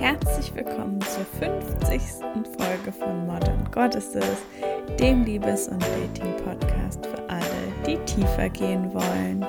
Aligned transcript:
Herzlich 0.00 0.54
willkommen 0.54 0.98
zur 1.02 1.26
50. 1.38 2.00
Folge 2.56 2.92
von 2.98 3.26
Modern 3.26 3.68
Goddesses, 3.70 4.24
dem 4.98 5.24
Liebes- 5.24 5.68
und 5.68 5.82
Dating-Podcast 5.82 7.04
für 7.04 7.28
alle, 7.28 7.42
die 7.86 7.98
tiefer 8.06 8.48
gehen 8.48 8.94
wollen. 8.94 9.44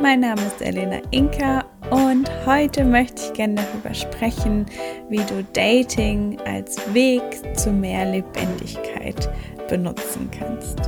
Mein 0.00 0.20
Name 0.20 0.40
ist 0.46 0.62
Elena 0.62 1.00
Inka 1.10 1.66
und 1.90 2.30
heute 2.46 2.84
möchte 2.84 3.20
ich 3.22 3.32
gerne 3.34 3.56
darüber 3.56 3.92
sprechen, 3.92 4.64
wie 5.10 5.24
du 5.24 5.44
Dating 5.52 6.40
als 6.46 6.78
Weg 6.94 7.22
zu 7.58 7.72
mehr 7.72 8.10
Lebendigkeit 8.10 9.28
benutzen 9.68 10.30
kannst. 10.30 10.78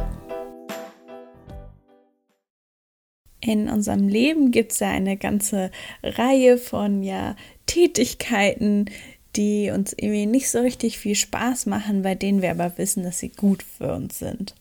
In 3.41 3.69
unserem 3.69 4.07
Leben 4.07 4.53
gibt 4.53 4.73
es 4.73 4.79
ja 4.79 4.91
eine 4.91 5.17
ganze 5.17 5.73
Reihe 6.05 6.57
von 6.57 7.03
ja, 7.03 7.35
Tätigkeiten, 7.67 8.87
die 9.35 9.71
uns 9.71 9.93
irgendwie 9.93 10.27
nicht 10.27 10.49
so 10.49 10.61
richtig 10.61 10.99
viel 10.99 11.17
Spaß 11.17 11.67
machen, 11.67 12.03
bei 12.03 12.15
denen 12.15 12.41
wir 12.41 12.53
aber 12.53 12.79
wissen, 12.79 13.03
dass 13.03 13.19
sie 13.19 13.31
gut 13.31 13.65
für 13.65 13.93
uns 13.93 14.21
sind. 14.21 14.55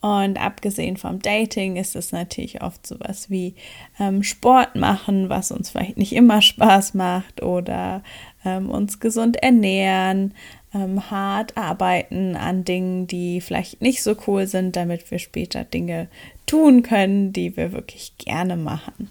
Und 0.00 0.40
abgesehen 0.40 0.96
vom 0.96 1.20
Dating 1.20 1.76
ist 1.76 1.94
es 1.94 2.10
natürlich 2.10 2.62
oft 2.62 2.86
sowas 2.86 3.28
wie 3.28 3.54
ähm, 3.98 4.22
Sport 4.22 4.74
machen, 4.74 5.28
was 5.28 5.52
uns 5.52 5.70
vielleicht 5.70 5.98
nicht 5.98 6.14
immer 6.14 6.40
Spaß 6.40 6.94
macht, 6.94 7.42
oder 7.42 8.02
ähm, 8.44 8.70
uns 8.70 9.00
gesund 9.00 9.36
ernähren, 9.36 10.34
ähm, 10.74 11.10
hart 11.10 11.56
arbeiten 11.56 12.36
an 12.36 12.64
Dingen, 12.64 13.06
die 13.06 13.40
vielleicht 13.40 13.82
nicht 13.82 14.02
so 14.02 14.16
cool 14.26 14.46
sind, 14.46 14.76
damit 14.76 15.10
wir 15.10 15.18
später 15.18 15.64
Dinge 15.64 16.08
tun 16.46 16.82
können, 16.82 17.32
die 17.32 17.56
wir 17.56 17.72
wirklich 17.72 18.12
gerne 18.18 18.56
machen. 18.56 19.10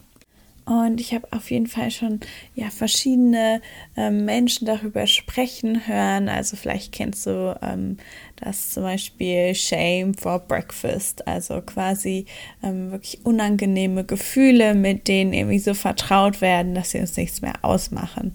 Und 0.69 1.01
ich 1.01 1.15
habe 1.15 1.27
auf 1.31 1.49
jeden 1.49 1.65
Fall 1.65 1.89
schon 1.89 2.19
ja 2.53 2.69
verschiedene 2.69 3.59
ähm, 3.97 4.25
Menschen 4.25 4.67
darüber 4.67 5.07
sprechen 5.07 5.87
hören. 5.87 6.29
Also 6.29 6.57
vielleicht 6.57 6.91
kennst 6.91 7.25
du 7.25 7.57
ähm, 7.63 7.97
das 8.35 8.69
zum 8.69 8.83
Beispiel 8.83 9.55
Shame 9.55 10.13
for 10.13 10.37
Breakfast, 10.37 11.27
also 11.27 11.61
quasi 11.61 12.27
ähm, 12.61 12.91
wirklich 12.91 13.25
unangenehme 13.25 14.03
Gefühle, 14.03 14.75
mit 14.75 15.07
denen 15.07 15.33
irgendwie 15.33 15.57
so 15.57 15.73
vertraut 15.73 16.39
werden, 16.39 16.75
dass 16.75 16.91
sie 16.91 16.99
uns 16.99 17.17
nichts 17.17 17.41
mehr 17.41 17.55
ausmachen. 17.63 18.33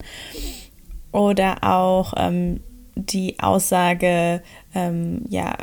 Oder 1.15 1.62
auch 1.62 2.15
ähm, 2.17 2.59
die 2.97 3.39
Aussage, 3.39 4.43
ähm, 4.75 5.23
ja, 5.29 5.55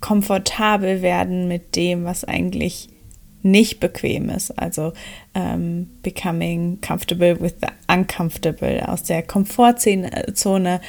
komfortabel 0.00 1.00
werden 1.00 1.48
mit 1.48 1.74
dem, 1.74 2.04
was 2.04 2.24
eigentlich 2.24 2.90
nicht 3.40 3.80
bequem 3.80 4.28
ist. 4.28 4.58
Also 4.58 4.92
ähm, 5.34 5.88
becoming 6.02 6.82
comfortable 6.82 7.40
with 7.40 7.54
the 7.62 7.68
uncomfortable, 7.90 8.86
aus 8.86 9.04
der 9.04 9.22
Komfortzone 9.22 10.80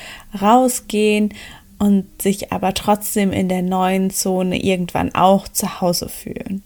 rausgehen 0.41 1.33
und 1.79 2.21
sich 2.21 2.51
aber 2.51 2.73
trotzdem 2.73 3.31
in 3.31 3.47
der 3.47 3.61
neuen 3.61 4.09
Zone 4.09 4.61
irgendwann 4.61 5.15
auch 5.15 5.47
zu 5.47 5.79
Hause 5.79 6.09
fühlen. 6.09 6.63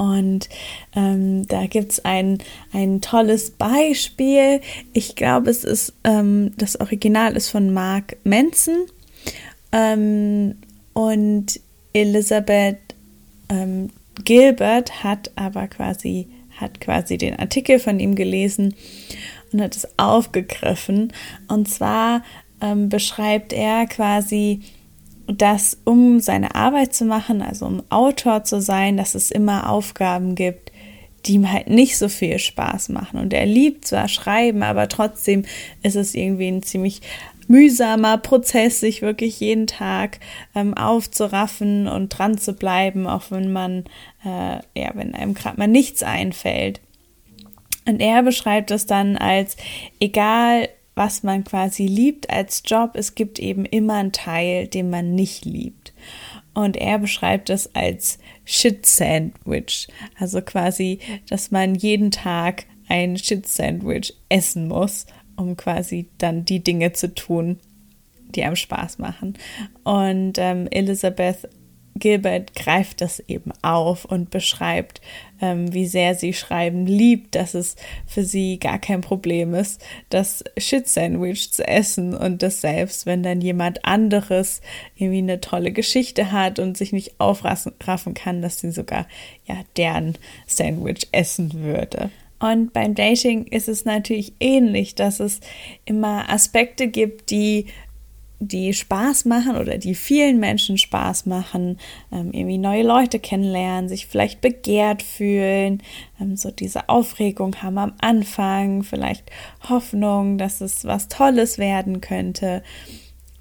Und 0.00 0.48
ähm, 0.96 1.46
da 1.46 1.66
gibt 1.66 1.92
es 1.92 2.04
ein, 2.06 2.38
ein 2.72 3.02
tolles 3.02 3.50
Beispiel. 3.50 4.62
Ich 4.94 5.14
glaube, 5.14 5.50
es 5.50 5.62
ist, 5.62 5.92
ähm, 6.04 6.52
das 6.56 6.80
Original 6.80 7.36
ist 7.36 7.50
von 7.50 7.70
Mark 7.70 8.16
Manson. 8.24 8.86
Ähm, 9.72 10.56
und 10.94 11.60
Elisabeth 11.92 12.78
ähm, 13.50 13.90
Gilbert 14.24 15.04
hat 15.04 15.32
aber 15.36 15.68
quasi, 15.68 16.28
hat 16.56 16.80
quasi 16.80 17.18
den 17.18 17.38
Artikel 17.38 17.78
von 17.78 18.00
ihm 18.00 18.14
gelesen 18.14 18.74
und 19.52 19.60
hat 19.60 19.76
es 19.76 19.86
aufgegriffen. 19.98 21.12
Und 21.46 21.68
zwar 21.68 22.24
ähm, 22.62 22.88
beschreibt 22.88 23.52
er 23.52 23.84
quasi, 23.84 24.62
dass 25.32 25.78
um 25.84 26.20
seine 26.20 26.54
Arbeit 26.54 26.94
zu 26.94 27.04
machen, 27.04 27.42
also 27.42 27.66
um 27.66 27.82
Autor 27.90 28.44
zu 28.44 28.60
sein, 28.60 28.96
dass 28.96 29.14
es 29.14 29.30
immer 29.30 29.70
Aufgaben 29.70 30.34
gibt, 30.34 30.72
die 31.26 31.34
ihm 31.34 31.50
halt 31.52 31.68
nicht 31.68 31.98
so 31.98 32.08
viel 32.08 32.38
Spaß 32.38 32.88
machen. 32.88 33.20
Und 33.20 33.32
er 33.32 33.46
liebt 33.46 33.86
zwar 33.86 34.08
Schreiben, 34.08 34.62
aber 34.62 34.88
trotzdem 34.88 35.44
ist 35.82 35.96
es 35.96 36.14
irgendwie 36.14 36.48
ein 36.48 36.62
ziemlich 36.62 37.02
mühsamer 37.46 38.16
Prozess, 38.16 38.80
sich 38.80 39.02
wirklich 39.02 39.40
jeden 39.40 39.66
Tag 39.66 40.20
ähm, 40.54 40.72
aufzuraffen 40.74 41.88
und 41.88 42.08
dran 42.10 42.38
zu 42.38 42.54
bleiben, 42.54 43.06
auch 43.06 43.30
wenn 43.30 43.52
man, 43.52 43.84
äh, 44.24 44.60
ja, 44.74 44.92
wenn 44.94 45.14
einem 45.14 45.34
gerade 45.34 45.58
mal 45.58 45.66
nichts 45.66 46.02
einfällt. 46.02 46.80
Und 47.86 48.00
er 48.00 48.22
beschreibt 48.22 48.70
es 48.70 48.86
dann 48.86 49.16
als, 49.16 49.56
egal 49.98 50.68
was 51.00 51.22
man 51.22 51.44
quasi 51.44 51.86
liebt 51.86 52.28
als 52.28 52.62
Job, 52.66 52.90
es 52.92 53.14
gibt 53.14 53.38
eben 53.38 53.64
immer 53.64 53.94
einen 53.94 54.12
Teil, 54.12 54.68
den 54.68 54.90
man 54.90 55.14
nicht 55.14 55.46
liebt. 55.46 55.94
Und 56.52 56.76
er 56.76 56.98
beschreibt 56.98 57.48
es 57.48 57.74
als 57.74 58.18
Shit 58.44 58.84
Sandwich. 58.84 59.88
Also 60.18 60.42
quasi, 60.42 60.98
dass 61.28 61.50
man 61.50 61.74
jeden 61.74 62.10
Tag 62.10 62.66
ein 62.88 63.16
Shit 63.16 63.46
Sandwich 63.46 64.14
essen 64.28 64.68
muss 64.68 65.06
um 65.40 65.56
quasi 65.56 66.08
dann 66.18 66.44
die 66.44 66.62
Dinge 66.62 66.92
zu 66.92 67.12
tun, 67.14 67.58
die 68.34 68.44
einem 68.44 68.56
Spaß 68.56 68.98
machen. 68.98 69.38
Und 69.82 70.34
ähm, 70.36 70.68
Elizabeth 70.70 71.48
Gilbert 72.00 72.54
greift 72.56 73.00
das 73.00 73.20
eben 73.28 73.52
auf 73.62 74.04
und 74.04 74.30
beschreibt, 74.30 75.00
ähm, 75.40 75.72
wie 75.72 75.86
sehr 75.86 76.14
sie 76.14 76.32
Schreiben 76.32 76.86
liebt, 76.86 77.34
dass 77.34 77.54
es 77.54 77.76
für 78.06 78.24
sie 78.24 78.58
gar 78.58 78.78
kein 78.78 79.00
Problem 79.00 79.54
ist, 79.54 79.80
das 80.08 80.42
Shit-Sandwich 80.58 81.52
zu 81.52 81.66
essen 81.66 82.14
und 82.14 82.42
das 82.42 82.60
selbst, 82.60 83.06
wenn 83.06 83.22
dann 83.22 83.40
jemand 83.40 83.84
anderes 83.84 84.60
irgendwie 84.96 85.18
eine 85.18 85.40
tolle 85.40 85.70
Geschichte 85.70 86.32
hat 86.32 86.58
und 86.58 86.76
sich 86.76 86.92
nicht 86.92 87.20
aufraffen 87.20 88.14
kann, 88.14 88.42
dass 88.42 88.58
sie 88.60 88.72
sogar 88.72 89.06
ja 89.46 89.56
deren 89.76 90.16
Sandwich 90.46 91.08
essen 91.12 91.52
würde. 91.54 92.10
Und 92.40 92.72
beim 92.72 92.94
Dating 92.94 93.44
ist 93.44 93.68
es 93.68 93.84
natürlich 93.84 94.32
ähnlich, 94.40 94.94
dass 94.94 95.20
es 95.20 95.40
immer 95.84 96.30
Aspekte 96.30 96.88
gibt, 96.88 97.30
die 97.30 97.66
die 98.40 98.72
Spaß 98.72 99.26
machen 99.26 99.56
oder 99.56 99.76
die 99.76 99.94
vielen 99.94 100.40
Menschen 100.40 100.78
Spaß 100.78 101.26
machen, 101.26 101.78
ähm, 102.10 102.32
irgendwie 102.32 102.56
neue 102.58 102.82
Leute 102.82 103.20
kennenlernen, 103.20 103.88
sich 103.88 104.06
vielleicht 104.06 104.40
begehrt 104.40 105.02
fühlen, 105.02 105.82
ähm, 106.18 106.36
so 106.36 106.50
diese 106.50 106.88
Aufregung 106.88 107.56
haben 107.62 107.76
am 107.76 107.92
Anfang, 108.00 108.82
vielleicht 108.82 109.30
Hoffnung, 109.68 110.38
dass 110.38 110.62
es 110.62 110.86
was 110.86 111.08
Tolles 111.08 111.58
werden 111.58 112.00
könnte. 112.00 112.62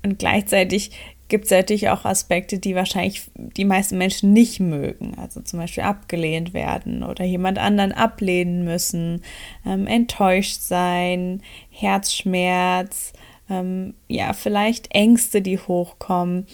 Und 0.03 0.19
gleichzeitig 0.19 0.91
gibt 1.29 1.45
es 1.45 1.51
natürlich 1.51 1.89
auch 1.89 2.03
Aspekte, 2.03 2.59
die 2.59 2.75
wahrscheinlich 2.75 3.29
die 3.35 3.65
meisten 3.65 3.97
Menschen 3.97 4.33
nicht 4.33 4.59
mögen. 4.59 5.13
Also 5.17 5.39
zum 5.41 5.59
Beispiel 5.59 5.83
abgelehnt 5.83 6.53
werden 6.53 7.03
oder 7.03 7.23
jemand 7.23 7.57
anderen 7.57 7.93
ablehnen 7.93 8.65
müssen, 8.65 9.21
ähm, 9.65 9.87
enttäuscht 9.87 10.59
sein, 10.59 11.41
Herzschmerz, 11.69 13.13
ähm, 13.49 13.93
ja, 14.07 14.33
vielleicht 14.33 14.93
Ängste, 14.93 15.41
die 15.41 15.57
hochkommen. 15.57 16.45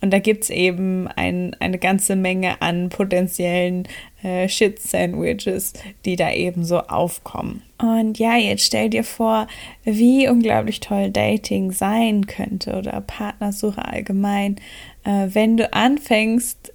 Und 0.00 0.10
da 0.10 0.18
gibt 0.18 0.44
es 0.44 0.50
eben 0.50 1.08
ein, 1.08 1.56
eine 1.60 1.78
ganze 1.78 2.14
Menge 2.14 2.60
an 2.60 2.90
potenziellen 2.90 3.88
äh, 4.22 4.48
Shit-Sandwiches, 4.50 5.72
die 6.04 6.16
da 6.16 6.30
eben 6.30 6.62
so 6.62 6.80
aufkommen. 6.80 7.62
Und 7.78 8.18
ja, 8.18 8.36
jetzt 8.36 8.66
stell 8.66 8.90
dir 8.90 9.04
vor, 9.04 9.46
wie 9.84 10.28
unglaublich 10.28 10.80
toll 10.80 11.10
Dating 11.10 11.72
sein 11.72 12.26
könnte 12.26 12.76
oder 12.76 13.00
Partnersuche 13.00 13.82
allgemein, 13.82 14.56
äh, 15.04 15.28
wenn 15.32 15.56
du 15.56 15.72
anfängst, 15.72 16.74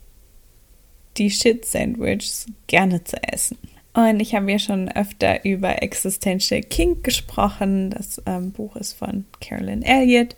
die 1.18 1.30
Shit-Sandwiches 1.30 2.48
gerne 2.66 3.04
zu 3.04 3.22
essen. 3.22 3.58
Und 3.94 4.20
ich 4.20 4.36
habe 4.36 4.52
ja 4.52 4.60
schon 4.60 4.90
öfter 4.90 5.44
über 5.46 5.82
Existential 5.82 6.62
Kink 6.62 7.04
gesprochen. 7.04 7.90
Das 7.90 8.22
ähm, 8.26 8.52
Buch 8.52 8.76
ist 8.76 8.94
von 8.94 9.26
Carolyn 9.42 9.82
Elliott. 9.82 10.36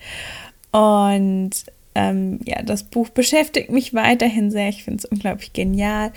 Und 0.71 1.51
ähm, 1.95 2.39
ja, 2.45 2.62
das 2.63 2.83
Buch 2.83 3.09
beschäftigt 3.09 3.69
mich 3.69 3.94
weiterhin 3.94 4.51
sehr. 4.51 4.69
Ich 4.69 4.83
finde 4.83 5.00
es 5.00 5.06
unglaublich 5.06 5.53
genial. 5.53 6.12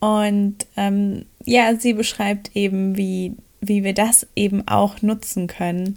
Und 0.00 0.56
ähm, 0.76 1.24
ja, 1.44 1.74
sie 1.74 1.92
beschreibt 1.92 2.54
eben, 2.54 2.96
wie, 2.96 3.34
wie 3.60 3.82
wir 3.82 3.94
das 3.94 4.26
eben 4.36 4.66
auch 4.68 5.02
nutzen 5.02 5.48
können, 5.48 5.96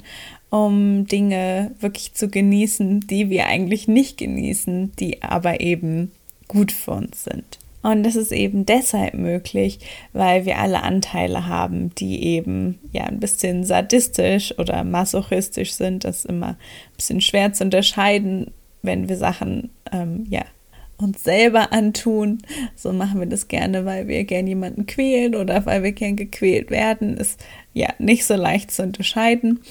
um 0.49 1.05
Dinge 1.05 1.71
wirklich 1.79 2.13
zu 2.13 2.27
genießen, 2.27 3.01
die 3.01 3.29
wir 3.29 3.45
eigentlich 3.45 3.87
nicht 3.87 4.17
genießen, 4.17 4.93
die 4.99 5.21
aber 5.21 5.61
eben 5.61 6.11
gut 6.47 6.71
für 6.71 6.91
uns 6.91 7.23
sind. 7.23 7.60
Und 7.81 8.03
das 8.03 8.15
ist 8.15 8.31
eben 8.31 8.65
deshalb 8.65 9.15
möglich, 9.15 9.79
weil 10.13 10.45
wir 10.45 10.59
alle 10.59 10.83
Anteile 10.83 11.47
haben, 11.47 11.93
die 11.95 12.23
eben 12.23 12.79
ja 12.91 13.05
ein 13.05 13.19
bisschen 13.19 13.63
sadistisch 13.63 14.57
oder 14.59 14.83
masochistisch 14.83 15.73
sind. 15.73 16.03
Das 16.03 16.19
ist 16.19 16.25
immer 16.25 16.49
ein 16.49 16.95
bisschen 16.95 17.21
schwer 17.21 17.53
zu 17.53 17.63
unterscheiden, 17.63 18.51
wenn 18.83 19.09
wir 19.09 19.17
Sachen, 19.17 19.71
ähm, 19.91 20.25
ja, 20.29 20.43
uns 20.97 21.23
selber 21.23 21.73
antun. 21.73 22.39
So 22.75 22.93
machen 22.93 23.19
wir 23.19 23.27
das 23.27 23.47
gerne, 23.47 23.85
weil 23.85 24.07
wir 24.07 24.23
gern 24.23 24.45
jemanden 24.45 24.85
quälen 24.85 25.35
oder 25.35 25.65
weil 25.65 25.81
wir 25.81 25.91
gern 25.91 26.15
gequält 26.15 26.69
werden. 26.69 27.17
Ist 27.17 27.43
ja 27.73 27.89
nicht 27.97 28.25
so 28.25 28.35
leicht 28.35 28.71
zu 28.71 28.83
unterscheiden. 28.83 29.61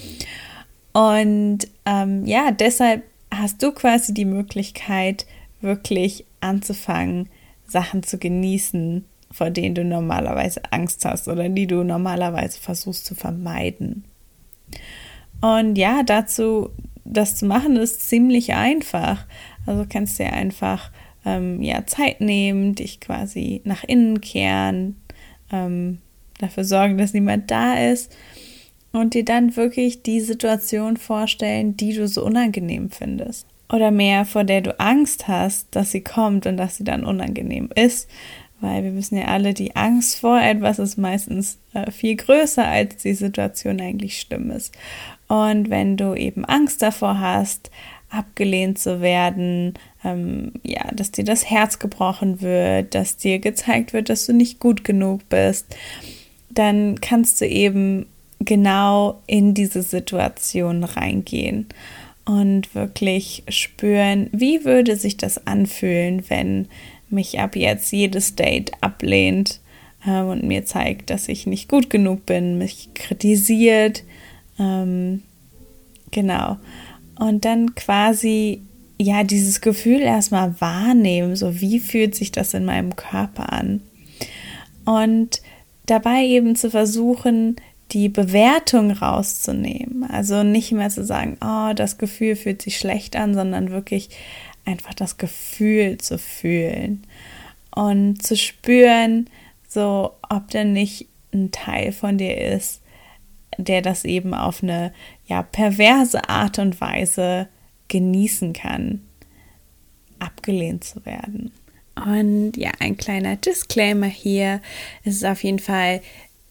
Und 0.93 1.69
ähm, 1.87 2.27
ja, 2.27 2.51
deshalb 2.51 3.05
hast 3.33 3.63
du 3.63 3.71
quasi 3.71 4.13
die 4.13 4.25
Möglichkeit, 4.25 5.27
wirklich 5.61 6.25
anzufangen, 6.41 7.29
Sachen 7.71 8.03
zu 8.03 8.19
genießen, 8.19 9.05
vor 9.31 9.51
denen 9.51 9.75
du 9.75 9.85
normalerweise 9.85 10.61
Angst 10.71 11.05
hast 11.05 11.29
oder 11.29 11.49
die 11.49 11.67
du 11.67 11.85
normalerweise 11.85 12.59
versuchst 12.61 13.07
zu 13.07 13.15
vermeiden. 13.15 14.05
Und 15.41 15.77
ja, 15.77 16.03
dazu, 16.03 16.71
das 17.05 17.37
zu 17.37 17.47
machen, 17.47 17.77
ist 17.77 18.09
ziemlich 18.09 18.55
einfach. 18.55 19.27
Also 19.67 19.87
kannst 19.89 20.19
du 20.19 20.25
ja 20.25 20.31
einfach 20.31 20.91
ähm, 21.25 21.63
ja, 21.63 21.87
Zeit 21.87 22.21
nehmen, 22.21 22.75
dich 22.75 23.01
quasi 23.01 23.61
nach 23.65 23.85
innen 23.85 24.21
kehren, 24.21 24.97
ähm, 25.53 25.99
dafür 26.39 26.65
sorgen, 26.65 26.99
dass 26.99 27.13
niemand 27.13 27.51
da 27.51 27.75
ist 27.75 28.15
und 28.93 29.15
dir 29.15 29.25
dann 29.25 29.57
wirklich 29.57 30.03
die 30.03 30.21
Situation 30.21 30.97
vorstellen, 30.97 31.77
die 31.77 31.95
du 31.95 32.09
so 32.09 32.25
unangenehm 32.25 32.91
findest. 32.91 33.47
Oder 33.73 33.91
mehr, 33.91 34.25
vor 34.25 34.45
der 34.45 34.63
du 34.63 34.79
Angst 34.81 35.29
hast, 35.29 35.69
dass 35.71 35.93
sie 35.93 36.03
kommt 36.03 36.47
und 36.47 36.57
dass 36.57 36.77
sie 36.77 36.85
dann 36.85 37.05
unangenehm 37.05 37.71
ist. 37.75 38.09
Weil 38.61 38.85
wir 38.85 38.95
wissen 38.95 39.17
ja 39.17 39.27
alle, 39.27 39.55
die 39.55 39.75
Angst 39.77 40.21
vor 40.21 40.41
etwas 40.41 40.79
ist 40.79 40.99
meistens 40.99 41.59
äh, 41.73 41.91
viel 41.91 42.17
größer, 42.17 42.67
als 42.67 42.97
die 42.97 43.15
Situation 43.15 43.81
eigentlich 43.81 44.21
schlimm 44.21 44.51
ist. 44.51 44.77
Und 45.29 45.71
wenn 45.71 45.97
du 45.97 46.15
eben 46.15 46.45
Angst 46.45 46.83
davor 46.83 47.21
hast, 47.21 47.71
abgelehnt 48.11 48.79
zu 48.79 49.01
werden, 49.01 49.75
ähm, 50.05 50.53
ja, 50.63 50.91
dass 50.93 51.13
dir 51.13 51.25
das 51.25 51.49
Herz 51.49 51.79
gebrochen 51.79 52.41
wird, 52.41 52.95
dass 52.95 53.17
dir 53.17 53.39
gezeigt 53.39 53.93
wird, 53.93 54.09
dass 54.09 54.27
du 54.27 54.33
nicht 54.33 54.59
gut 54.59 54.85
genug 54.85 55.29
bist, 55.29 55.75
dann 56.51 57.01
kannst 57.01 57.41
du 57.41 57.47
eben 57.47 58.07
genau 58.41 59.21
in 59.27 59.55
diese 59.55 59.83
Situation 59.83 60.85
reingehen 60.85 61.67
und 62.31 62.77
wirklich 62.77 63.43
spüren, 63.49 64.31
wie 64.31 64.65
würde 64.65 64.95
sich 64.95 65.17
das 65.17 65.49
anfühlen, 65.49 66.23
wenn 66.29 66.69
mich 67.09 67.41
ab 67.41 67.57
jetzt 67.57 67.91
jedes 67.91 68.37
Date 68.37 68.71
ablehnt 68.81 69.59
äh, 70.07 70.21
und 70.21 70.45
mir 70.45 70.65
zeigt, 70.65 71.11
dass 71.11 71.29
ich 71.29 71.49
nicht 71.49 71.69
gut 71.69 71.91
genug 71.91 72.27
bin, 72.27 72.57
mich 72.57 72.91
kritisiert. 72.95 74.05
Ähm, 74.61 75.25
genau. 76.13 76.59
Und 77.19 77.45
dann 77.45 77.75
quasi 77.75 78.63
ja 78.97 79.25
dieses 79.25 79.61
Gefühl 79.61 80.01
erstmal 80.01 80.55
wahrnehmen, 80.61 81.35
so 81.35 81.61
wie 81.61 81.81
fühlt 81.81 82.15
sich 82.15 82.31
das 82.31 82.55
in 82.55 82.65
meinem 82.65 82.95
Körper 82.95 83.53
an. 83.53 83.81
Und 84.85 85.43
dabei 85.87 86.25
eben 86.27 86.55
zu 86.55 86.71
versuchen, 86.71 87.57
die 87.93 88.09
Bewertung 88.09 88.91
rauszunehmen. 88.91 90.05
Also 90.05 90.43
nicht 90.43 90.73
mehr 90.73 90.91
zu 90.91 91.05
sagen, 91.05 91.37
oh, 91.43 91.73
das 91.75 91.99
Gefühl 91.99 92.37
fühlt 92.37 92.63
sich 92.63 92.79
schlecht 92.79 93.17
an, 93.17 93.35
sondern 93.35 93.71
wirklich 93.71 94.11
einfach 94.65 94.95
das 94.95 95.17
Gefühl 95.17 95.99
zu 95.99 96.19
fühlen 96.19 97.05
und 97.75 98.23
zu 98.23 98.37
spüren, 98.37 99.29
so 99.69 100.13
ob 100.29 100.49
denn 100.51 100.73
nicht 100.73 101.07
ein 101.33 101.51
Teil 101.51 101.93
von 101.93 102.19
dir 102.19 102.37
ist, 102.37 102.81
der 103.57 103.83
das 103.83 104.05
eben 104.05 104.35
auf 104.35 104.63
eine 104.63 104.93
ja 105.27 105.43
perverse 105.43 106.29
Art 106.29 106.59
und 106.59 106.81
Weise 106.81 107.49
genießen 107.89 108.53
kann, 108.53 109.03
abgelehnt 110.19 110.85
zu 110.85 111.05
werden. 111.05 111.53
Und 111.97 112.57
ja, 112.57 112.71
ein 112.79 112.97
kleiner 112.97 113.37
Disclaimer 113.37 114.07
hier. 114.07 114.61
Es 115.05 115.17
ist 115.17 115.25
auf 115.25 115.43
jeden 115.45 115.59
Fall 115.59 116.01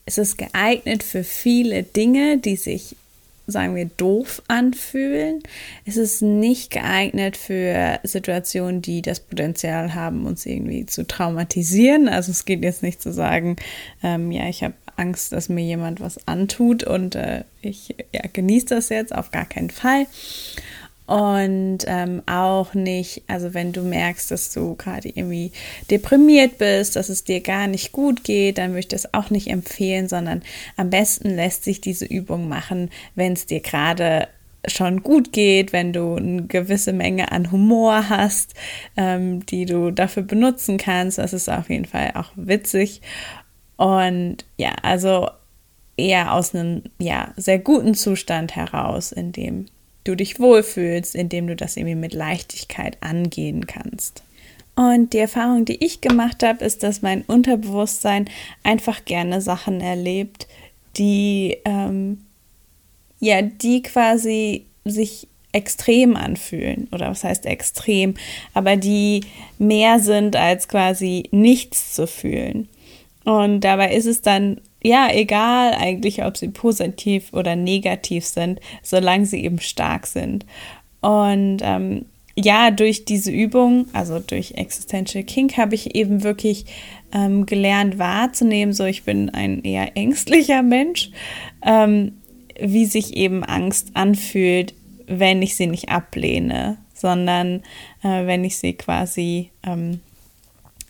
es 0.10 0.18
ist 0.18 0.40
geeignet 0.40 1.04
für 1.04 1.24
viele 1.24 1.84
Dinge, 1.84 2.40
die 2.40 2.56
sich, 2.56 2.96
sagen 3.46 3.76
wir, 3.76 3.86
doof 3.86 4.42
anfühlen. 4.48 5.44
Es 5.86 5.98
ist 5.98 6.24
nicht 6.24 6.72
geeignet 6.72 7.38
für 7.38 8.00
Situationen, 8.02 8.82
die 8.82 9.04
das 9.04 9.20
Potenzial 9.20 9.94
haben, 9.94 10.26
uns 10.26 10.48
irgendwie 10.48 10.88
zu 10.88 11.06
traumatisieren. 11.06 12.10
Also 12.10 12.32
es 12.32 12.46
geht 12.46 12.64
jetzt 12.64 12.82
nicht 12.82 13.04
zu 13.04 13.14
sagen, 13.14 13.58
ähm, 14.02 14.32
ja, 14.32 14.50
ich 14.50 14.64
habe 14.64 14.74
Angst, 14.96 15.32
dass 15.32 15.48
mir 15.48 15.64
jemand 15.64 16.02
was 16.02 16.28
antut 16.28 16.84
und 16.84 17.14
äh, 17.14 17.44
ich 17.62 17.96
ja, 18.12 18.22
genieße 18.34 18.66
das 18.66 18.90
jetzt 18.90 19.14
auf 19.14 19.30
gar 19.30 19.46
keinen 19.46 19.70
Fall. 19.70 20.08
Und 21.10 21.80
ähm, 21.88 22.22
auch 22.28 22.76
nicht, 22.76 23.24
also 23.26 23.56
wenn 23.56 23.72
du 23.72 23.82
merkst, 23.82 24.30
dass 24.30 24.54
du 24.54 24.76
gerade 24.76 25.10
irgendwie 25.10 25.52
deprimiert 25.90 26.60
bist, 26.60 26.96
dass 26.96 27.10
es 27.10 27.24
dir 27.24 27.42
gar 27.42 27.66
nicht 27.66 27.92
gut 27.92 28.24
geht, 28.24 28.60
dann 28.60 28.70
würde 28.70 28.82
ich 28.82 28.88
das 28.90 29.12
auch 29.16 29.32
nicht 29.32 29.48
empfehlen, 29.48 30.08
sondern 30.08 30.44
am 30.78 30.92
besten 30.92 31.36
lässt 31.36 31.64
sich 31.64 31.82
diese 31.82 32.06
Übung 32.06 32.48
machen, 32.48 32.92
wenn 33.16 33.34
es 33.34 33.48
dir 33.48 33.60
gerade 33.60 34.28
schon 34.68 35.02
gut 35.02 35.34
geht, 35.34 35.74
wenn 35.74 35.94
du 35.94 36.14
eine 36.14 36.44
gewisse 36.44 36.94
Menge 36.94 37.32
an 37.32 37.52
Humor 37.52 38.10
hast, 38.10 38.54
ähm, 38.96 39.44
die 39.48 39.66
du 39.66 39.90
dafür 39.90 40.22
benutzen 40.22 40.78
kannst. 40.78 41.18
Das 41.18 41.34
ist 41.34 41.50
auf 41.50 41.72
jeden 41.72 41.86
Fall 41.86 42.12
auch 42.14 42.30
witzig. 42.36 43.02
Und 43.78 44.46
ja, 44.58 44.74
also 44.84 45.28
eher 45.98 46.34
aus 46.34 46.54
einem 46.54 46.84
ja, 47.00 47.34
sehr 47.36 47.58
guten 47.58 47.96
Zustand 47.96 48.56
heraus, 48.56 49.12
in 49.12 49.32
dem 49.32 49.66
du 50.04 50.16
dich 50.16 50.40
wohlfühlst, 50.40 51.16
indem 51.16 51.48
du 51.48 51.56
das 51.56 51.78
irgendwie 51.78 51.96
mit 51.96 52.14
Leichtigkeit 52.14 52.98
angehen 53.02 53.68
kannst. 53.68 54.24
Und 54.76 55.14
die 55.14 55.18
Erfahrung, 55.18 55.66
die 55.66 55.84
ich 55.84 56.00
gemacht 56.00 56.42
habe, 56.42 56.64
ist, 56.64 56.84
dass 56.84 57.02
mein 57.02 57.24
Unterbewusstsein 57.24 58.30
einfach 58.64 59.04
gerne 59.04 59.42
Sachen 59.42 59.82
erlebt, 59.82 60.48
die 60.98 61.58
ähm, 61.66 62.20
ja, 63.20 63.42
die 63.42 63.84
quasi 63.84 64.66
sich 64.86 65.28
extrem 65.52 66.16
anfühlen 66.16 66.88
oder 66.92 67.10
was 67.10 67.24
heißt 67.24 67.46
extrem, 67.46 68.14
aber 68.54 68.78
die 68.78 69.22
mehr 69.58 70.00
sind 70.00 70.36
als 70.36 70.68
quasi 70.68 71.28
nichts 71.32 71.96
zu 71.96 72.08
fühlen. 72.08 72.70
Und 73.26 73.62
dabei 73.62 73.94
ist 73.94 74.06
es 74.06 74.22
dann 74.22 74.62
ja, 74.82 75.10
egal 75.12 75.74
eigentlich, 75.74 76.24
ob 76.24 76.38
sie 76.38 76.50
positiv 76.50 77.34
oder 77.34 77.56
negativ 77.56 78.26
sind, 78.26 78.60
solange 78.82 79.26
sie 79.26 79.44
eben 79.44 79.60
stark 79.60 80.08
sind. 80.08 80.46
Und 81.02 81.60
ähm, 81.62 82.06
ja, 82.36 82.72
durch 82.72 83.04
diese 83.04 83.32
Übung, 83.32 83.88
also 83.92 84.20
durch 84.20 84.54
Existential 84.54 85.24
King, 85.24 85.52
habe 85.58 85.76
ich 85.76 85.96
eben 85.96 86.24
wirklich 86.24 86.66
ähm, 87.14 87.46
gelernt 87.46 88.00
wahrzunehmen, 88.00 88.74
so 88.74 88.86
ich 88.86 89.04
bin 89.04 89.30
ein 89.30 89.64
eher 89.64 89.98
ängstlicher 89.98 90.62
Mensch, 90.62 91.10
ähm, 91.66 92.14
wie 92.58 92.86
sich 92.86 93.18
eben 93.18 93.44
Angst 93.44 93.92
anfühlt, 93.96 94.74
wenn 95.08 95.42
ich 95.42 95.56
sie 95.56 95.68
nicht 95.68 95.90
ablehne, 95.90 96.78
sondern 96.94 97.64
äh, 98.04 98.26
wenn 98.26 98.46
ich 98.46 98.58
sie 98.58 98.74
quasi 98.74 99.50
ähm, 99.66 100.00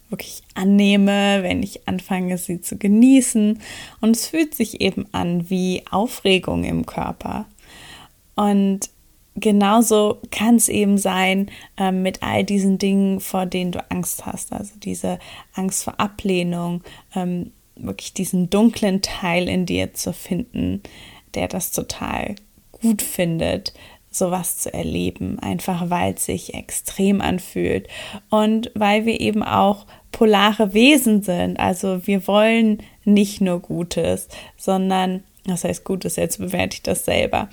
wirklich 0.09 0.41
annehme, 0.55 1.43
wenn 1.43 1.63
ich 1.63 1.87
anfange, 1.87 2.37
sie 2.37 2.61
zu 2.61 2.77
genießen. 2.77 3.59
Und 4.01 4.15
es 4.15 4.27
fühlt 4.27 4.55
sich 4.55 4.81
eben 4.81 5.05
an 5.11 5.49
wie 5.49 5.83
Aufregung 5.89 6.63
im 6.63 6.85
Körper. 6.85 7.45
Und 8.35 8.89
genauso 9.35 10.17
kann 10.31 10.55
es 10.55 10.69
eben 10.69 10.97
sein 10.97 11.51
äh, 11.77 11.91
mit 11.91 12.23
all 12.23 12.43
diesen 12.43 12.77
Dingen, 12.77 13.19
vor 13.19 13.45
denen 13.45 13.71
du 13.71 13.91
Angst 13.91 14.25
hast. 14.25 14.53
Also 14.53 14.73
diese 14.77 15.19
Angst 15.53 15.83
vor 15.83 15.99
Ablehnung, 15.99 16.81
ähm, 17.15 17.51
wirklich 17.75 18.13
diesen 18.13 18.49
dunklen 18.49 19.01
Teil 19.01 19.47
in 19.47 19.65
dir 19.65 19.93
zu 19.93 20.13
finden, 20.13 20.81
der 21.35 21.47
das 21.47 21.71
total 21.71 22.35
gut 22.71 23.01
findet, 23.01 23.73
sowas 24.11 24.57
zu 24.57 24.73
erleben, 24.73 25.39
einfach 25.39 25.89
weil 25.89 26.13
es 26.13 26.25
sich 26.25 26.53
extrem 26.55 27.21
anfühlt 27.21 27.87
und 28.29 28.71
weil 28.73 29.05
wir 29.05 29.19
eben 29.19 29.43
auch 29.43 29.85
polare 30.11 30.73
Wesen 30.73 31.21
sind. 31.21 31.59
Also 31.59 32.05
wir 32.05 32.27
wollen 32.27 32.79
nicht 33.05 33.41
nur 33.41 33.59
Gutes, 33.59 34.27
sondern, 34.57 35.23
das 35.45 35.63
heißt 35.63 35.83
Gutes, 35.83 36.15
jetzt 36.15 36.39
bewerte 36.39 36.75
ich 36.75 36.83
das 36.83 37.05
selber. 37.05 37.49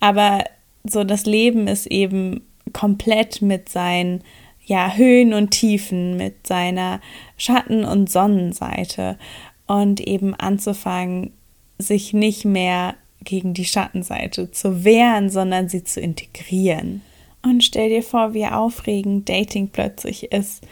Aber 0.00 0.44
so 0.84 1.04
das 1.04 1.26
Leben 1.26 1.66
ist 1.68 1.86
eben 1.86 2.42
komplett 2.72 3.42
mit 3.42 3.68
seinen 3.68 4.22
ja, 4.64 4.94
Höhen 4.94 5.32
und 5.32 5.50
Tiefen, 5.50 6.16
mit 6.16 6.46
seiner 6.46 7.00
Schatten- 7.36 7.84
und 7.84 8.10
Sonnenseite 8.10 9.18
und 9.66 10.00
eben 10.00 10.34
anzufangen, 10.34 11.32
sich 11.78 12.12
nicht 12.12 12.44
mehr 12.44 12.94
gegen 13.24 13.54
die 13.54 13.64
Schattenseite 13.64 14.50
zu 14.50 14.84
wehren, 14.84 15.30
sondern 15.30 15.68
sie 15.68 15.84
zu 15.84 16.00
integrieren. 16.00 17.02
Und 17.42 17.64
stell 17.64 17.88
dir 17.88 18.02
vor, 18.02 18.34
wie 18.34 18.46
aufregend 18.46 19.28
Dating 19.28 19.68
plötzlich 19.68 20.32
ist, 20.32 20.62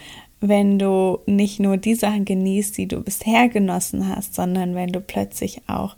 wenn 0.49 0.79
du 0.79 1.19
nicht 1.27 1.61
nur 1.61 1.77
die 1.77 1.95
Sachen 1.95 2.25
genießt, 2.25 2.77
die 2.79 2.87
du 2.87 3.01
bisher 3.01 3.49
genossen 3.49 4.09
hast, 4.09 4.35
sondern 4.35 4.75
wenn 4.75 4.93
du 4.93 5.01
plötzlich 5.01 5.63
auch 5.67 5.97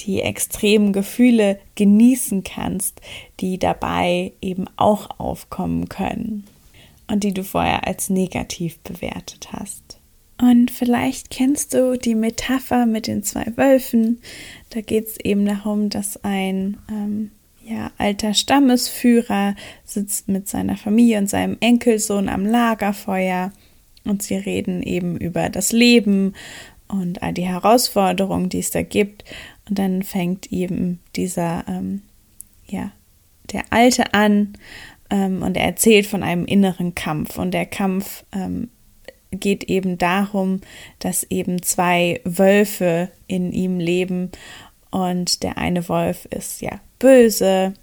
die 0.00 0.20
extremen 0.20 0.92
Gefühle 0.92 1.58
genießen 1.74 2.44
kannst, 2.44 3.00
die 3.40 3.58
dabei 3.58 4.32
eben 4.40 4.66
auch 4.76 5.18
aufkommen 5.18 5.88
können 5.88 6.44
und 7.08 7.24
die 7.24 7.34
du 7.34 7.44
vorher 7.44 7.86
als 7.86 8.10
negativ 8.10 8.78
bewertet 8.80 9.48
hast. 9.52 9.98
Und 10.40 10.70
vielleicht 10.70 11.30
kennst 11.30 11.74
du 11.74 11.98
die 11.98 12.14
Metapher 12.14 12.86
mit 12.86 13.08
den 13.08 13.24
zwei 13.24 13.56
Wölfen. 13.56 14.20
Da 14.70 14.80
geht 14.80 15.08
es 15.08 15.20
eben 15.20 15.44
darum, 15.44 15.90
dass 15.90 16.22
ein 16.22 16.76
ähm, 16.88 17.32
ja, 17.64 17.90
alter 17.98 18.34
Stammesführer 18.34 19.56
sitzt 19.84 20.28
mit 20.28 20.48
seiner 20.48 20.76
Familie 20.76 21.18
und 21.18 21.28
seinem 21.28 21.56
Enkelsohn 21.60 22.28
am 22.28 22.46
Lagerfeuer 22.46 23.52
und 24.08 24.22
sie 24.22 24.36
reden 24.36 24.82
eben 24.82 25.16
über 25.16 25.50
das 25.50 25.72
Leben 25.72 26.34
und 26.88 27.22
all 27.22 27.34
die 27.34 27.46
Herausforderungen, 27.46 28.48
die 28.48 28.60
es 28.60 28.70
da 28.70 28.82
gibt. 28.82 29.24
Und 29.68 29.78
dann 29.78 30.02
fängt 30.02 30.50
eben 30.50 31.00
dieser, 31.14 31.64
ähm, 31.68 32.02
ja, 32.66 32.92
der 33.52 33.64
Alte 33.70 34.14
an 34.14 34.54
ähm, 35.10 35.42
und 35.42 35.56
er 35.56 35.64
erzählt 35.64 36.06
von 36.06 36.22
einem 36.22 36.46
inneren 36.46 36.94
Kampf. 36.94 37.38
Und 37.38 37.52
der 37.52 37.66
Kampf 37.66 38.24
ähm, 38.32 38.70
geht 39.30 39.64
eben 39.64 39.98
darum, 39.98 40.60
dass 40.98 41.24
eben 41.24 41.62
zwei 41.62 42.20
Wölfe 42.24 43.10
in 43.26 43.52
ihm 43.52 43.78
leben 43.78 44.30
und 44.90 45.42
der 45.42 45.58
eine 45.58 45.88
Wolf 45.88 46.24
ist 46.26 46.62
ja 46.62 46.80
böse 46.98 47.74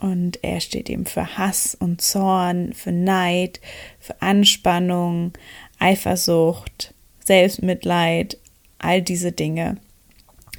und 0.00 0.42
er 0.42 0.60
steht 0.60 0.88
eben 0.88 1.06
für 1.06 1.36
Hass 1.36 1.74
und 1.74 2.00
Zorn, 2.00 2.72
für 2.72 2.92
Neid, 2.92 3.60
für 3.98 4.20
Anspannung, 4.22 5.32
Eifersucht, 5.78 6.94
Selbstmitleid, 7.24 8.38
all 8.78 9.02
diese 9.02 9.32
Dinge. 9.32 9.76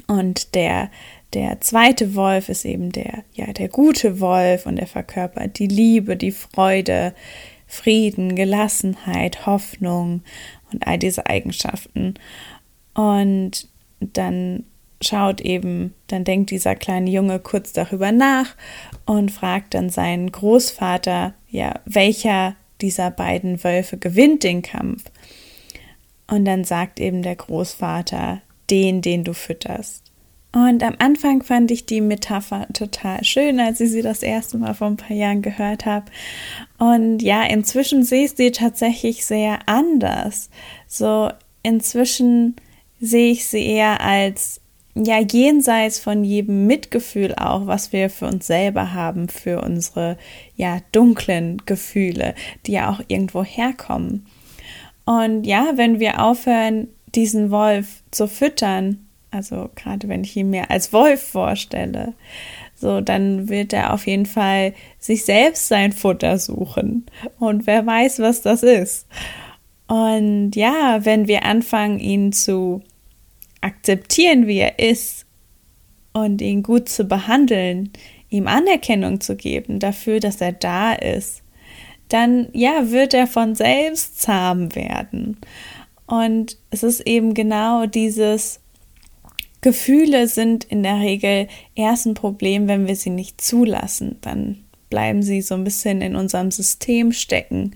Und 0.07 0.55
der, 0.55 0.91
der 1.33 1.62
zweite 1.62 2.15
Wolf 2.15 2.50
ist 2.50 2.65
eben 2.65 2.91
der, 2.91 3.24
ja, 3.33 3.51
der 3.51 3.67
gute 3.67 4.19
Wolf 4.19 4.65
und 4.65 4.77
er 4.77 4.88
verkörpert 4.88 5.57
die 5.57 5.67
Liebe, 5.67 6.15
die 6.15 6.31
Freude, 6.31 7.13
Frieden, 7.67 8.36
Gelassenheit, 8.36 9.45
Hoffnung 9.45 10.24
und 10.71 10.86
all 10.86 10.98
diese 10.98 11.25
Eigenschaften. 11.25 12.15
Und 12.93 13.67
dann 14.00 14.65
schaut 15.01 15.41
eben, 15.41 15.93
dann 16.08 16.24
denkt 16.24 16.51
dieser 16.51 16.75
kleine 16.75 17.10
Junge 17.10 17.39
kurz 17.39 17.74
darüber 17.74 18.12
nach 18.12 18.55
und 19.05 19.31
fragt 19.31 19.74
dann 19.74 19.89
seinen 19.89 20.31
Großvater, 20.31 21.34
ja, 21.50 21.79
welcher 21.86 22.55
dieser 22.81 23.12
beiden 23.12 23.63
Wölfe 23.63 23.98
gewinnt 23.98 24.43
den 24.43 24.62
Kampf. 24.62 25.03
Und 26.27 26.46
dann 26.46 26.63
sagt 26.63 27.00
eben 27.00 27.22
der 27.24 27.36
Großvater, 27.36 28.41
den, 28.70 29.01
den 29.01 29.24
du 29.24 29.34
fütterst. 29.34 30.12
Und 30.53 30.84
am 30.84 30.96
Anfang 31.00 31.43
fand 31.43 31.72
ich 31.72 31.86
die 31.86 32.01
Metapher 32.01 32.67
total 32.74 33.24
schön, 33.24 33.60
als 33.60 33.79
ich 33.79 33.91
sie 33.91 34.01
das 34.01 34.22
erste 34.22 34.58
Mal 34.58 34.74
vor 34.74 34.88
ein 34.88 34.98
paar 34.98 35.15
Jahren 35.15 35.41
gehört 35.41 35.86
habe. 35.86 36.05
Und 36.77 37.22
ja, 37.22 37.43
inzwischen 37.43 38.03
sehe 38.03 38.25
ich 38.25 38.31
sie 38.31 38.51
tatsächlich 38.51 39.25
sehr 39.25 39.60
anders. 39.67 40.50
So, 40.88 41.31
inzwischen 41.63 42.58
sehe 43.00 43.31
ich 43.31 43.48
sie 43.48 43.65
eher 43.65 44.01
als 44.01 44.60
ja 44.95 45.19
jenseits 45.19 46.00
von 46.00 46.24
jedem 46.24 46.67
Mitgefühl 46.67 47.33
auch, 47.36 47.67
was 47.67 47.93
wir 47.93 48.10
für 48.10 48.27
uns 48.27 48.48
selber 48.48 48.93
haben, 48.93 49.29
für 49.29 49.62
unsere 49.62 50.17
ja 50.55 50.79
dunklen 50.91 51.62
Gefühle, 51.65 52.36
die 52.65 52.74
ja 52.74 52.89
auch 52.89 53.01
irgendwo 53.07 53.43
herkommen. 53.43 54.25
Und 55.05 55.45
ja, 55.45 55.74
wenn 55.75 56.00
wir 56.00 56.21
aufhören, 56.21 56.88
diesen 57.15 57.51
Wolf 57.51 58.03
zu 58.12 58.27
füttern, 58.27 59.05
also 59.31 59.69
gerade 59.75 60.07
wenn 60.07 60.24
ich 60.24 60.36
ihn 60.36 60.50
mir 60.50 60.69
als 60.69 60.93
Wolf 60.93 61.21
vorstelle, 61.21 62.13
so, 62.75 63.00
dann 63.00 63.48
wird 63.48 63.74
er 63.74 63.93
auf 63.93 64.07
jeden 64.07 64.25
Fall 64.25 64.74
sich 64.98 65.24
selbst 65.24 65.67
sein 65.67 65.91
Futter 65.91 66.39
suchen. 66.39 67.05
Und 67.39 67.67
wer 67.67 67.86
weiß, 67.86 68.19
was 68.19 68.41
das 68.41 68.63
ist. 68.63 69.05
Und 69.88 70.55
ja, 70.55 71.00
wenn 71.03 71.27
wir 71.27 71.45
anfangen, 71.45 72.00
ihn 72.00 72.31
zu 72.31 72.81
akzeptieren, 73.61 74.47
wie 74.47 74.57
er 74.57 74.79
ist 74.79 75.25
und 76.13 76.41
ihn 76.41 76.63
gut 76.63 76.89
zu 76.89 77.05
behandeln, 77.05 77.91
ihm 78.29 78.47
Anerkennung 78.47 79.21
zu 79.21 79.35
geben 79.35 79.79
dafür, 79.79 80.19
dass 80.19 80.41
er 80.41 80.51
da 80.51 80.93
ist, 80.93 81.43
dann 82.09 82.49
ja, 82.53 82.91
wird 82.91 83.13
er 83.13 83.27
von 83.27 83.55
selbst 83.55 84.21
zahm 84.21 84.75
werden. 84.75 85.37
Und 86.07 86.57
es 86.69 86.83
ist 86.83 87.01
eben 87.01 87.33
genau 87.33 87.85
dieses 87.85 88.59
Gefühle 89.61 90.27
sind 90.27 90.63
in 90.65 90.83
der 90.83 90.99
Regel 90.99 91.47
erst 91.75 92.07
ein 92.07 92.15
Problem, 92.15 92.67
wenn 92.67 92.87
wir 92.87 92.95
sie 92.95 93.11
nicht 93.11 93.39
zulassen. 93.39 94.17
Dann 94.21 94.63
bleiben 94.89 95.23
sie 95.23 95.41
so 95.41 95.55
ein 95.55 95.63
bisschen 95.63 96.01
in 96.01 96.15
unserem 96.15 96.51
System 96.51 97.13
stecken 97.13 97.71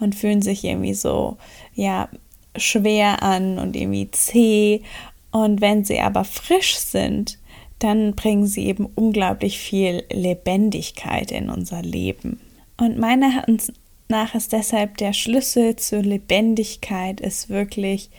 und 0.00 0.14
fühlen 0.14 0.42
sich 0.42 0.64
irgendwie 0.64 0.94
so, 0.94 1.38
ja, 1.74 2.08
schwer 2.56 3.22
an 3.22 3.58
und 3.58 3.76
irgendwie 3.76 4.10
zäh 4.10 4.82
und 5.30 5.60
wenn 5.60 5.84
sie 5.84 6.00
aber 6.00 6.24
frisch 6.24 6.76
sind, 6.76 7.38
dann 7.78 8.14
bringen 8.14 8.46
sie 8.46 8.66
eben 8.66 8.86
unglaublich 8.86 9.58
viel 9.58 10.04
Lebendigkeit 10.10 11.30
in 11.30 11.48
unser 11.48 11.82
Leben. 11.82 12.40
Und 12.76 12.98
meiner 12.98 13.28
Meinung 13.28 13.60
nach 14.08 14.34
ist 14.34 14.52
deshalb 14.52 14.96
der 14.96 15.12
Schlüssel 15.12 15.76
zur 15.76 16.02
Lebendigkeit 16.02 17.20
ist 17.20 17.48
wirklich 17.48 18.10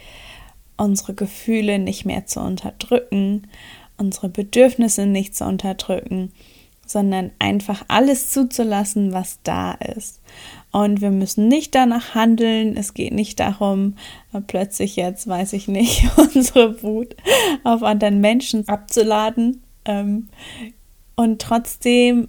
unsere 0.78 1.14
Gefühle 1.14 1.80
nicht 1.80 2.06
mehr 2.06 2.26
zu 2.26 2.40
unterdrücken, 2.40 3.48
unsere 3.98 4.30
Bedürfnisse 4.30 5.06
nicht 5.06 5.36
zu 5.36 5.46
unterdrücken, 5.46 6.32
sondern 6.90 7.32
einfach 7.38 7.84
alles 7.88 8.32
zuzulassen, 8.32 9.14
was 9.14 9.40
da 9.44 9.74
ist. 9.74 10.22
Und 10.72 11.02
wir 11.02 11.12
müssen 11.12 11.48
nicht 11.48 11.76
danach 11.76 12.16
handeln. 12.16 12.76
Es 12.78 12.94
geht 12.94 13.14
nicht 13.14 13.40
darum, 13.40 13.96
plötzlich 14.48 14.96
jetzt, 14.96 15.28
weiß 15.28 15.54
ich 15.54 15.68
nicht, 15.68 16.06
unsere 16.18 16.82
Wut 16.82 17.16
auf 17.64 17.84
anderen 17.84 18.22
Menschen 18.22 18.68
abzuladen. 18.68 19.62
Ähm, 19.86 20.30
und 21.16 21.42
trotzdem 21.42 22.28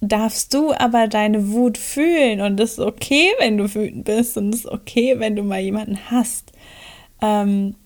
darfst 0.00 0.52
du 0.52 0.72
aber 0.72 1.06
deine 1.06 1.52
Wut 1.52 1.78
fühlen 1.78 2.40
und 2.40 2.58
es 2.58 2.72
ist 2.72 2.80
okay, 2.80 3.30
wenn 3.38 3.56
du 3.56 3.72
wütend 3.72 4.04
bist 4.04 4.36
und 4.36 4.52
es 4.52 4.64
ist 4.64 4.66
okay, 4.66 5.14
wenn 5.18 5.36
du 5.36 5.44
mal 5.44 5.60
jemanden 5.60 5.98
hast. 6.10 6.50
Ähm, 7.20 7.76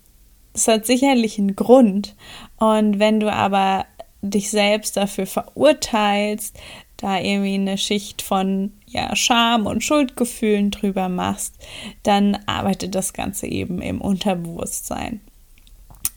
das 0.55 0.69
hat 0.69 0.87
sicherlich 0.87 1.39
einen 1.39 1.55
Grund. 1.55 2.17
Und 2.59 2.99
wenn 2.99 3.21
du 3.21 3.31
aber 3.31 3.85
dich 4.23 4.51
selbst 4.51 4.97
dafür 4.97 5.27
verurteilst, 5.27 6.59
da 6.97 7.19
irgendwie 7.19 7.55
eine 7.55 7.79
Schicht 7.79 8.23
von 8.23 8.73
ja, 8.87 9.15
Scham 9.15 9.67
und 9.67 9.85
Schuldgefühlen 9.85 10.71
drüber 10.71 11.09
machst, 11.09 11.55
dann 12.03 12.39
arbeitet 12.47 12.95
das 12.95 13.13
Ganze 13.13 13.47
eben 13.47 13.83
im 13.83 14.01
Unterbewusstsein. 14.01 15.21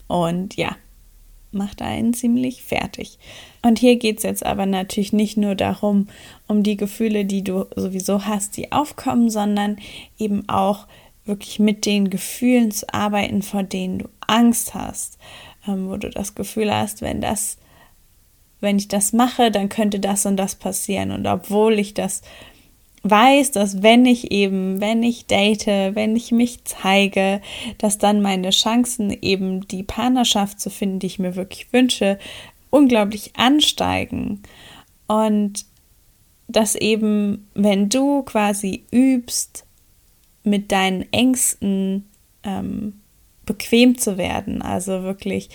Und 0.08 0.56
ja, 0.56 0.76
macht 1.52 1.82
einen 1.82 2.14
ziemlich 2.14 2.62
fertig. 2.62 3.18
Und 3.62 3.78
hier 3.78 3.96
geht 3.96 4.18
es 4.18 4.22
jetzt 4.22 4.46
aber 4.46 4.66
natürlich 4.66 5.12
nicht 5.12 5.36
nur 5.36 5.54
darum, 5.54 6.08
um 6.46 6.62
die 6.62 6.76
Gefühle, 6.76 7.24
die 7.24 7.44
du 7.44 7.66
sowieso 7.76 8.24
hast, 8.24 8.56
die 8.56 8.72
aufkommen, 8.72 9.30
sondern 9.30 9.76
eben 10.18 10.48
auch 10.48 10.86
wirklich 11.24 11.58
mit 11.58 11.86
den 11.86 12.10
Gefühlen 12.10 12.70
zu 12.70 12.92
arbeiten, 12.92 13.42
vor 13.42 13.62
denen 13.62 13.98
du 14.00 14.08
Angst 14.26 14.74
hast, 14.74 15.18
ähm, 15.68 15.88
wo 15.88 15.96
du 15.96 16.08
das 16.08 16.34
Gefühl 16.34 16.74
hast, 16.74 17.02
wenn 17.02 17.20
das 17.20 17.58
wenn 18.60 18.78
ich 18.78 18.88
das 18.88 19.12
mache, 19.12 19.50
dann 19.50 19.68
könnte 19.68 20.00
das 20.00 20.26
und 20.26 20.36
das 20.36 20.54
passieren. 20.54 21.10
Und 21.10 21.26
obwohl 21.26 21.78
ich 21.78 21.94
das 21.94 22.22
weiß, 23.02 23.52
dass 23.52 23.82
wenn 23.82 24.04
ich 24.04 24.30
eben, 24.30 24.80
wenn 24.80 25.02
ich 25.02 25.26
date, 25.26 25.66
wenn 25.66 26.14
ich 26.16 26.32
mich 26.32 26.64
zeige, 26.64 27.40
dass 27.78 27.98
dann 27.98 28.20
meine 28.20 28.50
Chancen 28.50 29.10
eben 29.22 29.66
die 29.68 29.82
Partnerschaft 29.82 30.60
zu 30.60 30.70
finden, 30.70 30.98
die 30.98 31.06
ich 31.06 31.18
mir 31.18 31.36
wirklich 31.36 31.72
wünsche, 31.72 32.18
unglaublich 32.68 33.32
ansteigen. 33.36 34.42
Und 35.06 35.64
dass 36.48 36.74
eben, 36.74 37.48
wenn 37.54 37.88
du 37.88 38.22
quasi 38.22 38.84
übst, 38.90 39.64
mit 40.42 40.72
deinen 40.72 41.10
Ängsten 41.12 42.08
ähm, 42.44 43.00
bequem 43.46 43.98
zu 43.98 44.16
werden, 44.16 44.62
also 44.62 45.02
wirklich 45.02 45.50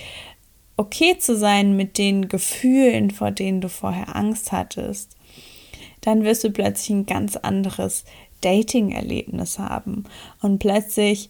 okay 0.77 1.17
zu 1.17 1.35
sein 1.35 1.75
mit 1.75 1.97
den 1.97 2.27
Gefühlen, 2.27 3.11
vor 3.11 3.31
denen 3.31 3.61
du 3.61 3.69
vorher 3.69 4.15
Angst 4.15 4.51
hattest, 4.51 5.15
dann 6.01 6.23
wirst 6.23 6.43
du 6.43 6.51
plötzlich 6.51 6.89
ein 6.91 7.05
ganz 7.05 7.35
anderes 7.35 8.05
Dating-Erlebnis 8.41 9.57
haben. 9.57 10.03
Und 10.41 10.59
plötzlich 10.59 11.29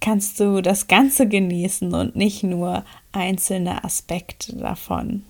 kannst 0.00 0.38
du 0.40 0.60
das 0.60 0.88
Ganze 0.88 1.28
genießen 1.28 1.94
und 1.94 2.16
nicht 2.16 2.42
nur 2.42 2.84
einzelne 3.12 3.84
Aspekte 3.84 4.56
davon. 4.56 5.24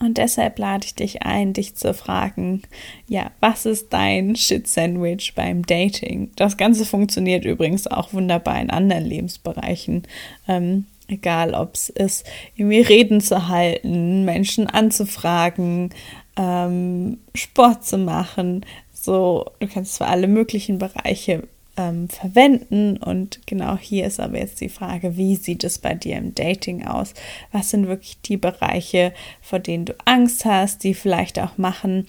Und 0.00 0.18
deshalb 0.18 0.58
lade 0.58 0.84
ich 0.84 0.94
dich 0.94 1.22
ein, 1.22 1.52
dich 1.52 1.76
zu 1.76 1.94
fragen, 1.94 2.62
ja, 3.08 3.30
was 3.40 3.64
ist 3.64 3.92
dein 3.92 4.36
Shit-Sandwich 4.36 5.34
beim 5.34 5.64
Dating? 5.64 6.30
Das 6.36 6.56
Ganze 6.56 6.84
funktioniert 6.84 7.44
übrigens 7.44 7.86
auch 7.86 8.12
wunderbar 8.12 8.60
in 8.60 8.70
anderen 8.70 9.04
Lebensbereichen. 9.04 10.02
Ähm, 10.48 10.86
egal, 11.08 11.54
ob 11.54 11.74
es 11.74 11.88
ist, 11.88 12.26
irgendwie 12.56 12.80
Reden 12.80 13.20
zu 13.20 13.48
halten, 13.48 14.24
Menschen 14.24 14.66
anzufragen, 14.66 15.90
ähm, 16.36 17.18
Sport 17.34 17.84
zu 17.84 17.98
machen. 17.98 18.64
So, 18.92 19.46
du 19.60 19.68
kannst 19.68 19.94
zwar 19.94 20.08
alle 20.08 20.28
möglichen 20.28 20.78
Bereiche 20.78 21.44
ähm, 21.76 22.08
verwenden. 22.08 22.96
Und 22.96 23.46
genau 23.46 23.76
hier 23.76 24.06
ist 24.06 24.20
aber 24.20 24.38
jetzt 24.38 24.60
die 24.60 24.68
Frage, 24.68 25.16
wie 25.16 25.36
sieht 25.36 25.64
es 25.64 25.78
bei 25.78 25.94
dir 25.94 26.16
im 26.16 26.34
Dating 26.34 26.86
aus? 26.86 27.14
Was 27.52 27.70
sind 27.70 27.88
wirklich 27.88 28.20
die 28.22 28.36
Bereiche, 28.36 29.12
vor 29.40 29.58
denen 29.58 29.84
du 29.84 29.94
Angst 30.04 30.44
hast, 30.44 30.84
die 30.84 30.94
vielleicht 30.94 31.38
auch 31.38 31.58
machen, 31.58 32.06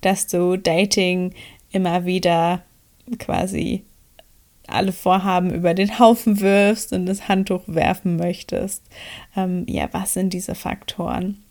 dass 0.00 0.26
du 0.26 0.56
Dating 0.56 1.32
immer 1.70 2.04
wieder 2.04 2.62
quasi 3.18 3.84
alle 4.68 4.92
Vorhaben 4.92 5.52
über 5.52 5.74
den 5.74 5.98
Haufen 5.98 6.40
wirfst 6.40 6.92
und 6.92 7.06
das 7.06 7.28
Handtuch 7.28 7.62
werfen 7.66 8.16
möchtest. 8.16 8.82
Ähm, 9.36 9.64
ja, 9.68 9.88
was 9.92 10.14
sind 10.14 10.32
diese 10.32 10.54
Faktoren? 10.54 11.42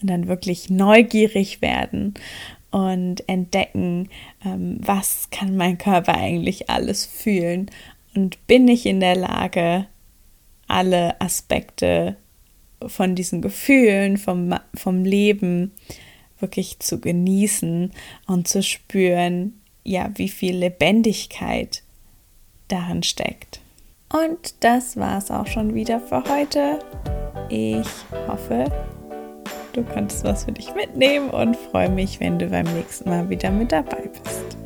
Und 0.00 0.10
dann 0.10 0.28
wirklich 0.28 0.68
neugierig 0.68 1.62
werden 1.62 2.14
und 2.70 3.26
entdecken, 3.28 4.08
ähm, 4.44 4.78
was 4.80 5.28
kann 5.30 5.56
mein 5.56 5.78
Körper 5.78 6.14
eigentlich 6.14 6.68
alles 6.68 7.06
fühlen 7.06 7.70
und 8.14 8.46
bin 8.46 8.66
ich 8.68 8.86
in 8.86 9.00
der 9.00 9.16
Lage, 9.16 9.86
alle 10.68 11.20
Aspekte 11.20 12.16
von 12.86 13.14
diesen 13.14 13.40
Gefühlen, 13.40 14.16
vom, 14.16 14.54
vom 14.74 15.04
Leben 15.04 15.72
wirklich 16.38 16.78
zu 16.80 17.00
genießen 17.00 17.92
und 18.26 18.48
zu 18.48 18.62
spüren, 18.62 19.60
ja, 19.84 20.10
wie 20.16 20.28
viel 20.28 20.56
Lebendigkeit 20.56 21.82
darin 22.68 23.02
steckt. 23.02 23.60
Und 24.12 24.54
das 24.60 24.96
war 24.96 25.18
es 25.18 25.30
auch 25.30 25.46
schon 25.46 25.74
wieder 25.74 26.00
für 26.00 26.22
heute. 26.24 26.78
Ich 27.48 27.88
hoffe, 28.28 28.64
du 29.72 29.82
konntest 29.82 30.24
was 30.24 30.44
für 30.44 30.52
dich 30.52 30.74
mitnehmen 30.74 31.30
und 31.30 31.56
freue 31.56 31.90
mich, 31.90 32.20
wenn 32.20 32.38
du 32.38 32.48
beim 32.48 32.66
nächsten 32.74 33.08
Mal 33.08 33.28
wieder 33.28 33.50
mit 33.50 33.72
dabei 33.72 34.08
bist. 34.08 34.65